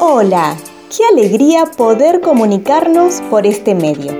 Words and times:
Hola, 0.00 0.56
qué 0.90 1.04
alegría 1.12 1.66
poder 1.66 2.20
comunicarnos 2.20 3.20
por 3.30 3.46
este 3.46 3.76
medio. 3.76 4.12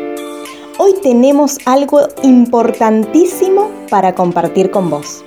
Hoy 0.79 0.95
tenemos 1.03 1.59
algo 1.67 2.01
importantísimo 2.23 3.71
para 3.91 4.15
compartir 4.15 4.71
con 4.71 4.89
vos. 4.89 5.25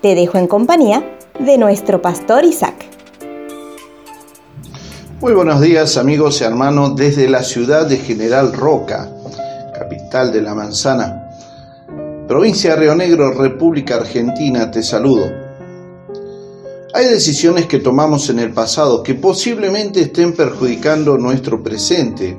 Te 0.00 0.14
dejo 0.14 0.38
en 0.38 0.46
compañía 0.46 1.04
de 1.38 1.58
nuestro 1.58 2.00
pastor 2.00 2.44
Isaac. 2.44 2.74
Muy 5.20 5.34
buenos 5.34 5.60
días 5.60 5.98
amigos 5.98 6.40
y 6.40 6.44
hermanos 6.44 6.96
desde 6.96 7.28
la 7.28 7.42
ciudad 7.42 7.86
de 7.86 7.98
General 7.98 8.52
Roca, 8.52 9.10
capital 9.74 10.32
de 10.32 10.40
la 10.40 10.54
manzana, 10.54 11.28
provincia 12.26 12.70
de 12.70 12.76
Río 12.76 12.94
Negro, 12.94 13.32
República 13.32 13.96
Argentina, 13.96 14.70
te 14.70 14.82
saludo. 14.82 15.41
Hay 16.94 17.06
decisiones 17.06 17.66
que 17.66 17.78
tomamos 17.78 18.28
en 18.28 18.38
el 18.38 18.52
pasado 18.52 19.02
que 19.02 19.14
posiblemente 19.14 20.02
estén 20.02 20.34
perjudicando 20.34 21.16
nuestro 21.16 21.62
presente. 21.62 22.36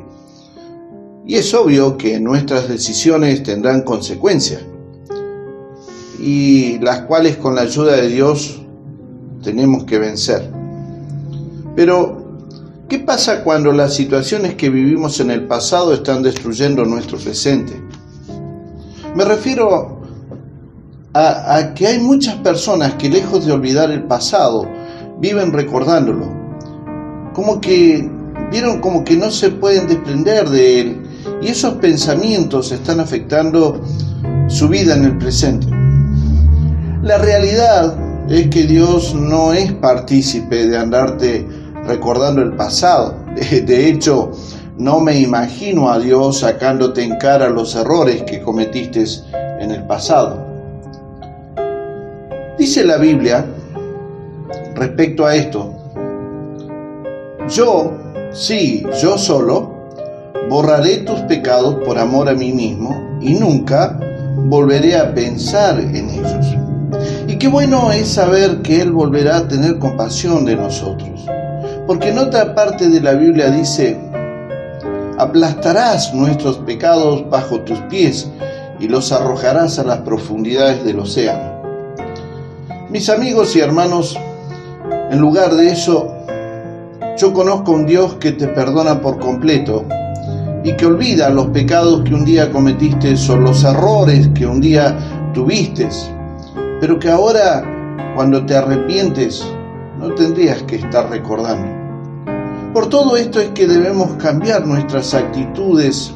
Y 1.26 1.36
es 1.36 1.56
obvio 1.56 1.98
que 1.98 2.20
nuestras 2.20 2.68
decisiones 2.68 3.42
tendrán 3.42 3.82
consecuencias. 3.82 4.62
Y 6.20 6.78
las 6.80 7.02
cuales 7.02 7.38
con 7.38 7.56
la 7.56 7.62
ayuda 7.62 7.96
de 7.96 8.10
Dios 8.10 8.62
tenemos 9.42 9.86
que 9.86 9.98
vencer. 9.98 10.48
Pero, 11.76 12.38
¿qué 12.88 13.00
pasa 13.00 13.44
cuando 13.44 13.72
las 13.72 13.96
situaciones 13.96 14.54
que 14.54 14.70
vivimos 14.70 15.20
en 15.20 15.32
el 15.32 15.48
pasado 15.48 15.94
están 15.94 16.22
destruyendo 16.22 16.86
nuestro 16.86 17.18
presente? 17.18 17.74
Me 19.16 19.26
refiero 19.26 20.03
a, 21.14 21.74
que 21.76 21.88
hay 21.88 22.00
muchas 22.00 22.36
personas 22.36 22.94
que 22.96 23.10
lejos 23.10 23.46
de 23.46 23.52
olvidar 23.52 23.92
el 23.92 24.04
pasado, 24.04 24.68
viven 25.20 25.54
recordándolo. 25.54 26.28
Como 27.34 27.62
que 27.62 28.10
vieron 28.52 28.80
como 28.80 29.04
que 29.04 29.16
no 29.16 29.32
se 29.32 29.50
pueden 29.50 29.88
desprender 29.88 30.50
de 30.50 30.82
él 30.82 31.04
y 31.42 31.48
esos 31.48 31.76
pensamientos 31.76 32.72
están 32.72 33.00
afectando 33.00 33.82
su 34.48 34.68
vida 34.68 34.96
en 34.96 35.06
el 35.06 35.18
presente. 35.18 35.68
La 37.02 37.18
realidad 37.18 37.96
es 38.30 38.48
que 38.48 38.64
Dios 38.64 39.14
no 39.14 39.54
es 39.54 39.72
partícipe 39.74 40.68
de 40.68 40.78
andarte 40.78 41.48
recordando 41.86 42.42
el 42.42 42.56
pasado. 42.56 43.16
De, 43.36 43.90
hecho, 43.90 44.32
no 44.78 45.00
me 45.00 45.20
imagino 45.20 45.90
a 45.90 46.00
Dios 46.00 46.40
sacándote 46.40 47.04
en 47.04 47.18
cara 47.18 47.50
los 47.50 47.76
errores 47.76 48.24
que 48.24 48.42
cometiste 48.42 49.04
en 49.60 49.72
el 49.72 49.84
pasado. 49.86 50.53
Dice 52.58 52.84
la 52.84 52.98
Biblia 52.98 53.46
respecto 54.76 55.26
a 55.26 55.36
esto, 55.36 55.74
yo, 57.50 57.94
sí, 58.32 58.86
yo 59.02 59.18
solo, 59.18 59.74
borraré 60.50 60.98
tus 60.98 61.20
pecados 61.22 61.76
por 61.84 61.98
amor 61.98 62.30
a 62.30 62.34
mí 62.34 62.52
mismo 62.52 63.18
y 63.20 63.34
nunca 63.34 64.00
volveré 64.46 64.98
a 64.98 65.14
pensar 65.16 65.80
en 65.80 66.10
ellos. 66.12 66.56
Y 67.28 67.38
qué 67.38 67.48
bueno 67.48 67.92
es 67.92 68.10
saber 68.10 68.62
que 68.62 68.82
Él 68.82 68.92
volverá 68.92 69.38
a 69.38 69.48
tener 69.48 69.80
compasión 69.80 70.46
de 70.46 70.56
nosotros. 70.56 71.26
Porque 71.88 72.10
en 72.10 72.20
otra 72.20 72.54
parte 72.54 72.88
de 72.88 73.02
la 73.02 73.14
Biblia 73.14 73.50
dice, 73.50 73.98
aplastarás 75.18 76.14
nuestros 76.14 76.60
pecados 76.60 77.28
bajo 77.30 77.62
tus 77.62 77.80
pies 77.90 78.30
y 78.80 78.88
los 78.88 79.12
arrojarás 79.12 79.80
a 79.80 79.84
las 79.84 80.00
profundidades 80.00 80.84
del 80.84 81.00
océano. 81.00 81.53
Mis 82.94 83.10
amigos 83.10 83.56
y 83.56 83.60
hermanos, 83.60 84.16
en 85.10 85.18
lugar 85.18 85.56
de 85.56 85.72
eso, 85.72 86.14
yo 87.18 87.34
conozco 87.34 87.72
un 87.72 87.88
Dios 87.88 88.18
que 88.20 88.34
te 88.34 88.48
perdona 88.48 89.02
por 89.02 89.18
completo 89.18 89.84
y 90.64 90.74
que 90.74 90.86
olvida 90.86 91.32
los 91.32 91.48
pecados 91.48 92.04
que 92.04 92.14
un 92.14 92.24
día 92.24 92.52
cometiste 92.52 93.16
o 93.32 93.38
los 93.38 93.64
errores 93.64 94.30
que 94.36 94.46
un 94.46 94.62
día 94.62 94.96
tuviste, 95.34 95.90
pero 96.80 97.00
que 97.00 97.10
ahora, 97.10 97.64
cuando 98.16 98.46
te 98.46 98.56
arrepientes, 98.56 99.44
no 99.98 100.14
tendrías 100.14 100.62
que 100.62 100.76
estar 100.76 101.10
recordando. 101.10 101.68
Por 102.76 102.90
todo 102.90 103.18
esto 103.18 103.40
es 103.40 103.50
que 103.56 103.66
debemos 103.66 104.18
cambiar 104.22 104.68
nuestras 104.68 105.16
actitudes 105.16 106.14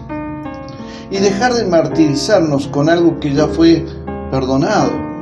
y 1.10 1.18
dejar 1.18 1.56
de 1.56 1.66
martirizarnos 1.66 2.68
con 2.68 2.88
algo 2.88 3.20
que 3.20 3.34
ya 3.34 3.48
fue 3.48 3.84
perdonado. 4.30 5.17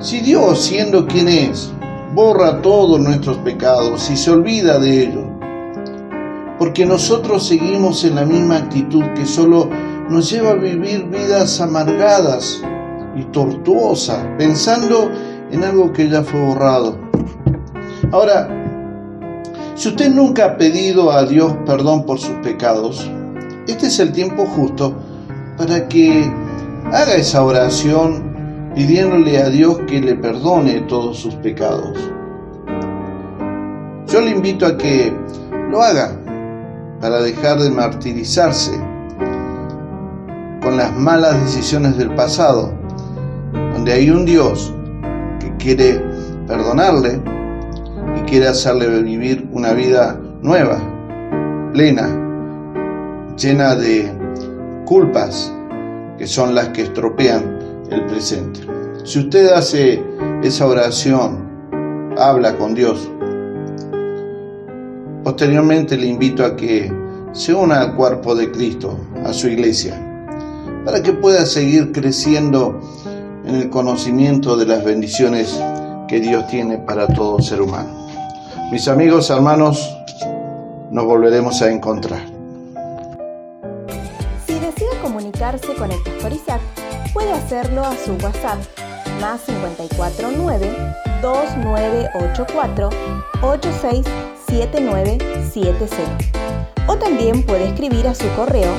Si 0.00 0.20
Dios, 0.22 0.62
siendo 0.62 1.06
quien 1.06 1.28
es, 1.28 1.70
borra 2.14 2.62
todos 2.62 2.98
nuestros 2.98 3.36
pecados 3.38 4.10
y 4.10 4.16
se 4.16 4.30
olvida 4.30 4.78
de 4.78 5.02
ellos, 5.02 5.24
porque 6.58 6.86
nosotros 6.86 7.46
seguimos 7.46 8.02
en 8.04 8.14
la 8.14 8.24
misma 8.24 8.56
actitud 8.56 9.04
que 9.14 9.26
solo 9.26 9.68
nos 10.08 10.30
lleva 10.30 10.52
a 10.52 10.54
vivir 10.54 11.04
vidas 11.04 11.60
amargadas 11.60 12.62
y 13.14 13.24
tortuosas, 13.24 14.26
pensando 14.38 15.10
en 15.50 15.64
algo 15.64 15.92
que 15.92 16.08
ya 16.08 16.22
fue 16.22 16.46
borrado. 16.46 16.96
Ahora, 18.10 18.48
si 19.74 19.88
usted 19.88 20.08
nunca 20.08 20.46
ha 20.46 20.56
pedido 20.56 21.12
a 21.12 21.26
Dios 21.26 21.54
perdón 21.66 22.06
por 22.06 22.18
sus 22.18 22.36
pecados, 22.36 23.06
este 23.68 23.88
es 23.88 23.98
el 23.98 24.12
tiempo 24.12 24.46
justo 24.46 24.94
para 25.58 25.86
que 25.88 26.24
haga 26.86 27.16
esa 27.16 27.44
oración 27.44 28.29
pidiéndole 28.74 29.38
a 29.38 29.48
Dios 29.48 29.78
que 29.86 30.00
le 30.00 30.14
perdone 30.14 30.80
todos 30.82 31.18
sus 31.18 31.34
pecados. 31.36 31.96
Yo 34.06 34.20
le 34.20 34.30
invito 34.30 34.66
a 34.66 34.76
que 34.76 35.12
lo 35.70 35.82
haga 35.82 36.12
para 37.00 37.20
dejar 37.22 37.58
de 37.58 37.70
martirizarse 37.70 38.72
con 40.62 40.76
las 40.76 40.94
malas 40.96 41.40
decisiones 41.40 41.96
del 41.96 42.14
pasado, 42.14 42.72
donde 43.72 43.92
hay 43.92 44.10
un 44.10 44.24
Dios 44.24 44.74
que 45.40 45.56
quiere 45.56 46.04
perdonarle 46.46 47.20
y 48.16 48.20
quiere 48.28 48.48
hacerle 48.48 49.02
vivir 49.02 49.48
una 49.52 49.72
vida 49.72 50.20
nueva, 50.42 50.78
plena, 51.72 52.08
llena 53.36 53.74
de 53.74 54.12
culpas 54.84 55.54
que 56.18 56.26
son 56.26 56.54
las 56.54 56.68
que 56.68 56.82
estropean 56.82 57.69
el 57.90 58.06
presente. 58.06 58.60
Si 59.04 59.18
usted 59.18 59.52
hace 59.52 60.02
esa 60.42 60.66
oración, 60.66 61.48
habla 62.18 62.56
con 62.56 62.74
Dios, 62.74 63.10
posteriormente 65.24 65.96
le 65.96 66.06
invito 66.06 66.44
a 66.44 66.56
que 66.56 66.92
se 67.32 67.54
una 67.54 67.80
al 67.80 67.94
cuerpo 67.96 68.34
de 68.34 68.50
Cristo, 68.50 68.98
a 69.24 69.32
su 69.32 69.48
iglesia, 69.48 69.94
para 70.84 71.02
que 71.02 71.12
pueda 71.12 71.46
seguir 71.46 71.92
creciendo 71.92 72.80
en 73.44 73.54
el 73.54 73.70
conocimiento 73.70 74.56
de 74.56 74.66
las 74.66 74.84
bendiciones 74.84 75.60
que 76.08 76.20
Dios 76.20 76.46
tiene 76.48 76.78
para 76.78 77.06
todo 77.06 77.40
ser 77.40 77.60
humano. 77.60 78.08
Mis 78.72 78.88
amigos, 78.88 79.30
hermanos, 79.30 79.96
nos 80.90 81.04
volveremos 81.04 81.62
a 81.62 81.70
encontrar. 81.70 82.20
Si 84.46 84.54
desea 84.54 85.02
comunicarse 85.02 85.74
con 85.74 85.90
el 85.90 85.98
pastor 86.02 86.32
puede 87.12 87.32
hacerlo 87.32 87.84
a 87.84 87.96
su 87.96 88.12
WhatsApp 88.14 88.58
más 89.20 89.42
549 89.42 90.94
2984 91.22 92.90
867970 93.42 96.40
o 96.86 96.96
también 96.96 97.44
puede 97.44 97.68
escribir 97.68 98.08
a 98.08 98.14
su 98.14 98.26
correo 98.34 98.72